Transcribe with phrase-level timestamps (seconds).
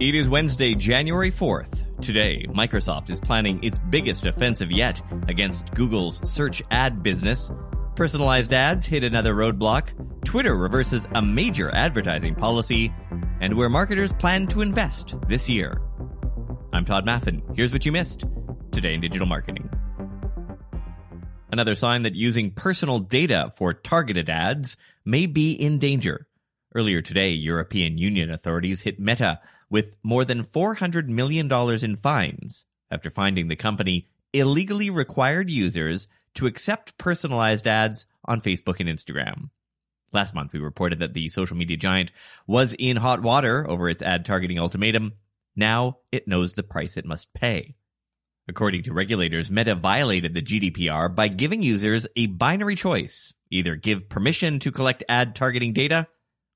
[0.00, 2.02] It is Wednesday, January 4th.
[2.02, 7.52] Today, Microsoft is planning its biggest offensive yet against Google's search ad business.
[7.94, 9.90] Personalized ads hit another roadblock.
[10.24, 12.92] Twitter reverses a major advertising policy.
[13.40, 15.80] And where marketers plan to invest this year.
[16.72, 17.54] I'm Todd Maffin.
[17.54, 18.24] Here's what you missed
[18.72, 19.70] today in digital marketing.
[21.52, 26.26] Another sign that using personal data for targeted ads may be in danger.
[26.74, 29.38] Earlier today, European Union authorities hit Meta
[29.70, 31.50] with more than $400 million
[31.82, 38.80] in fines after finding the company illegally required users to accept personalized ads on Facebook
[38.80, 39.50] and Instagram.
[40.12, 42.12] Last month, we reported that the social media giant
[42.46, 45.12] was in hot water over its ad targeting ultimatum.
[45.56, 47.74] Now it knows the price it must pay.
[48.46, 54.08] According to regulators, Meta violated the GDPR by giving users a binary choice either give
[54.08, 56.06] permission to collect ad targeting data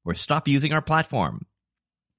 [0.05, 1.47] or stop using our platform.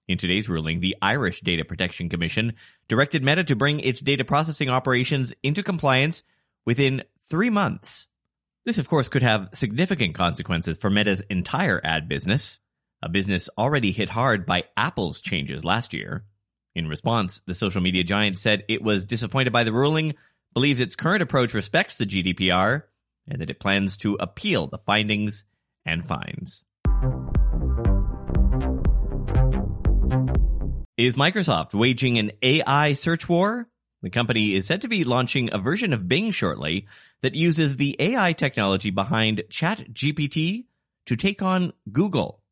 [0.10, 2.56] In today's ruling, the Irish Data Protection Commission
[2.88, 6.24] directed Meta to bring its data processing operations into compliance
[6.66, 8.08] within three months.
[8.66, 12.58] This, of course, could have significant consequences for Meta's entire ad business,
[13.04, 16.26] a business already hit hard by Apple's changes last year.
[16.74, 20.16] In response, the social media giant said it was disappointed by the ruling,
[20.56, 22.82] believes its current approach respects the GDPR,
[23.28, 25.46] and that it plans to appeal the findings
[25.86, 26.64] and fines.
[31.00, 33.70] Is Microsoft waging an AI search war?
[34.02, 36.88] The company is said to be launching a version of Bing shortly
[37.22, 40.66] that uses the AI technology behind ChatGPT
[41.06, 42.44] to take on Google.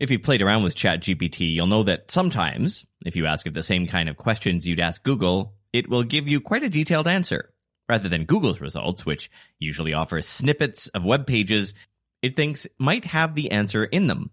[0.00, 3.62] If you've played around with ChatGPT, you'll know that sometimes, if you ask it the
[3.62, 7.54] same kind of questions you'd ask Google, it will give you quite a detailed answer.
[7.88, 11.74] Rather than Google's results, which usually offer snippets of web pages,
[12.22, 14.32] it thinks might have the answer in them.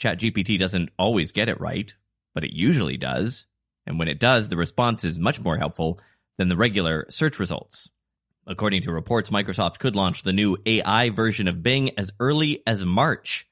[0.00, 1.94] ChatGPT doesn't always get it right,
[2.38, 3.46] but it usually does.
[3.84, 5.98] And when it does, the response is much more helpful
[6.36, 7.90] than the regular search results.
[8.46, 12.84] According to reports, Microsoft could launch the new AI version of Bing as early as
[12.84, 13.48] March.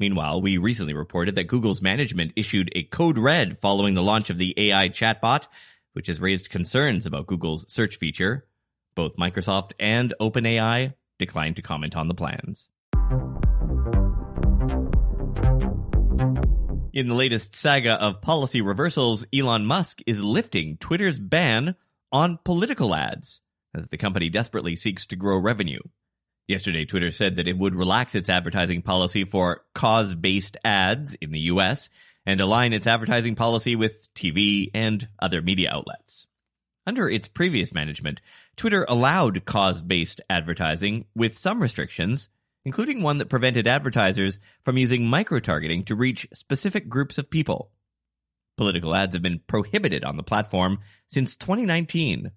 [0.00, 4.38] Meanwhile, we recently reported that Google's management issued a code red following the launch of
[4.38, 5.46] the AI chatbot,
[5.92, 8.44] which has raised concerns about Google's search feature.
[8.96, 12.68] Both Microsoft and OpenAI declined to comment on the plans.
[16.96, 21.76] In the latest saga of policy reversals, Elon Musk is lifting Twitter's ban
[22.10, 23.42] on political ads
[23.74, 25.80] as the company desperately seeks to grow revenue.
[26.48, 31.32] Yesterday, Twitter said that it would relax its advertising policy for cause based ads in
[31.32, 31.90] the US
[32.24, 36.26] and align its advertising policy with TV and other media outlets.
[36.86, 38.22] Under its previous management,
[38.56, 42.30] Twitter allowed cause based advertising with some restrictions,
[42.66, 47.70] including one that prevented advertisers from using micro-targeting to reach specific groups of people.
[48.56, 52.32] Political ads have been prohibited on the platform since 2019.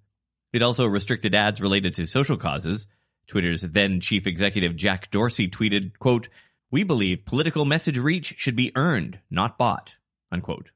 [0.54, 2.86] It also restricted ads related to social causes.
[3.26, 6.30] Twitter's then chief executive Jack Dorsey tweeted, quote,
[6.70, 9.96] "We believe political message reach should be earned, not bought."
[10.32, 10.70] Unquote.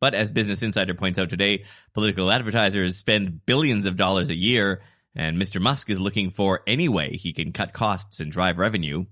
[0.00, 4.80] But as Business Insider points out today, political advertisers spend billions of dollars a year
[5.18, 5.60] and Mr.
[5.60, 9.04] Musk is looking for any way he can cut costs and drive revenue.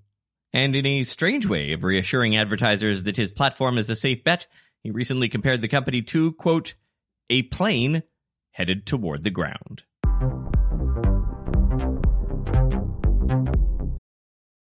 [0.52, 4.46] And in a strange way of reassuring advertisers that his platform is a safe bet,
[4.84, 6.76] he recently compared the company to, quote,
[7.28, 8.04] a plane
[8.52, 9.82] headed toward the ground.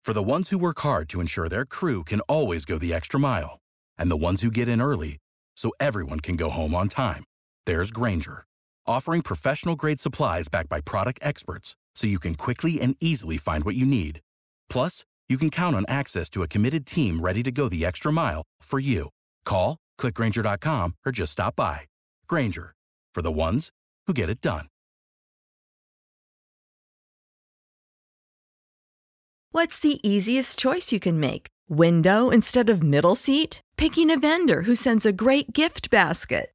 [0.05, 3.19] For the ones who work hard to ensure their crew can always go the extra
[3.19, 3.61] mile,
[3.99, 5.19] and the ones who get in early
[5.57, 7.25] so everyone can go home on time,
[7.67, 8.47] there's Grainger
[8.87, 13.65] offering professional grade supplies backed by product experts so you can quickly and easily find
[13.65, 14.21] what you need.
[14.69, 18.13] Plus, you can count on access to a committed team ready to go the extra
[18.13, 19.09] mile for you.
[19.45, 21.83] Call, clickgrainger.com, or just stop by.
[22.29, 22.75] Grainger,
[23.15, 23.71] for the ones
[24.07, 24.67] who get it done.
[29.55, 31.49] What's the easiest choice you can make?
[31.69, 33.61] Window instead of middle seat?
[33.77, 36.53] Picking a vendor who sends a great gift basket?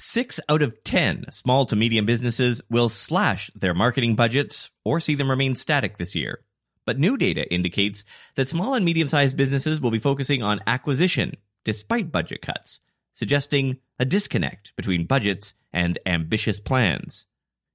[0.00, 5.16] Six out of 10 small to medium businesses will slash their marketing budgets or see
[5.16, 6.44] them remain static this year.
[6.84, 8.04] But new data indicates
[8.36, 12.78] that small and medium sized businesses will be focusing on acquisition despite budget cuts,
[13.12, 17.26] suggesting a disconnect between budgets and ambitious plans.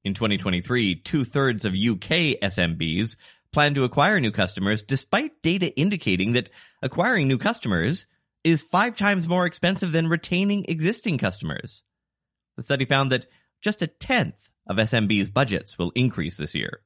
[0.05, 3.17] In 2023, two thirds of UK SMBs
[3.51, 6.49] plan to acquire new customers despite data indicating that
[6.81, 8.05] acquiring new customers
[8.45, 11.83] is five times more expensive than retaining existing customers.
[12.57, 13.27] The study found that
[13.61, 16.81] just a tenth of SMBs' budgets will increase this year.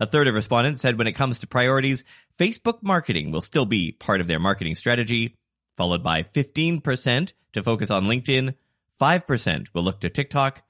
[0.00, 2.04] A third of respondents said when it comes to priorities,
[2.38, 5.36] Facebook marketing will still be part of their marketing strategy,
[5.76, 8.54] followed by 15% to focus on LinkedIn,
[9.00, 10.62] 5% will look to TikTok,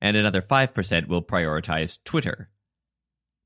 [0.00, 2.48] and another 5% will prioritize Twitter.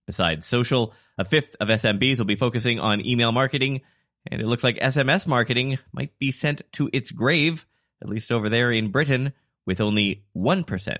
[0.06, 3.82] Besides social, a fifth of SMBs will be focusing on email marketing,
[4.30, 7.66] and it looks like SMS marketing might be sent to its grave,
[8.02, 9.32] at least over there in Britain,
[9.66, 10.96] with only 1%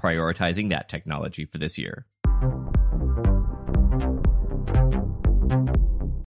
[0.00, 2.06] prioritizing that technology for this year.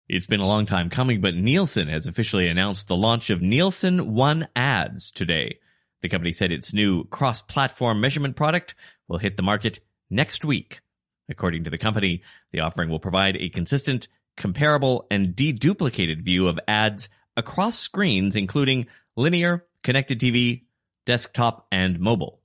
[0.10, 4.14] It's been a long time coming, but Nielsen has officially announced the launch of Nielsen
[4.14, 5.58] One Ads today.
[6.04, 8.76] The company said its new cross platform measurement product
[9.08, 9.80] will hit the market
[10.12, 10.82] next week.
[11.30, 12.22] According to the company,
[12.52, 14.08] the offering will provide a consistent,
[14.38, 20.66] comparable, and deduplicated view of ads across screens, including linear, connected TV,
[21.06, 22.42] desktop, and mobile.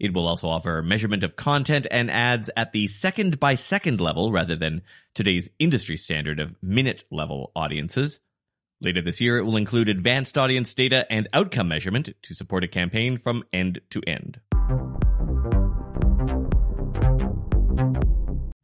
[0.00, 4.32] It will also offer measurement of content and ads at the second by second level
[4.32, 4.82] rather than
[5.14, 8.20] today's industry standard of minute level audiences.
[8.80, 12.68] Later this year, it will include advanced audience data and outcome measurement to support a
[12.68, 14.40] campaign from end to end.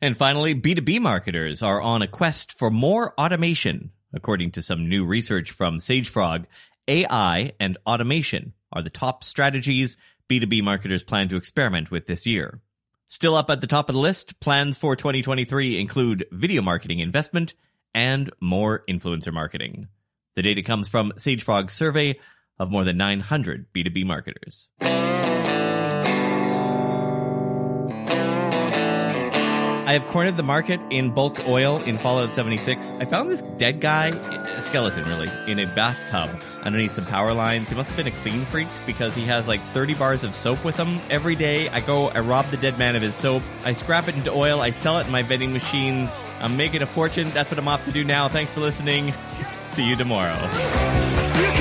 [0.03, 3.93] And finally, B2B marketers are on a quest for more automation.
[4.13, 6.47] According to some new research from SageFrog,
[6.89, 9.97] AI and automation are the top strategies
[10.29, 12.61] B2B marketers plan to experiment with this year.
[13.09, 17.55] Still up at the top of the list, plans for 2023 include video marketing investment
[17.93, 19.89] and more influencer marketing.
[20.37, 22.21] The data comes from SageFrog's survey
[22.59, 24.69] of more than 900 B2B marketers.
[29.87, 32.93] I have cornered the market in bulk oil in Fallout 76.
[33.01, 37.69] I found this dead guy, a skeleton really, in a bathtub underneath some power lines.
[37.69, 40.65] He must have been a clean freak because he has like 30 bars of soap
[40.65, 41.69] with him every day.
[41.71, 43.43] I go, I rob the dead man of his soap.
[43.65, 44.61] I scrap it into oil.
[44.61, 46.23] I sell it in my vending machines.
[46.41, 47.31] I'm making a fortune.
[47.31, 48.29] That's what I'm off to do now.
[48.29, 49.13] Thanks for listening.
[49.69, 50.35] See you tomorrow.
[50.35, 51.61] You